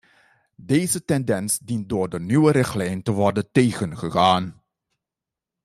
Deze 0.65 1.05
tendens 1.05 1.59
dient 1.59 1.89
door 1.89 2.09
de 2.09 2.19
nieuwe 2.19 2.51
richtlijn 2.51 3.03
te 3.03 3.11
worden 3.11 3.51
tegengegaan. 3.51 4.61